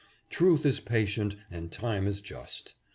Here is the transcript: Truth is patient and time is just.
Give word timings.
Truth 0.31 0.65
is 0.65 0.79
patient 0.79 1.35
and 1.51 1.71
time 1.71 2.07
is 2.07 2.21
just. 2.21 2.73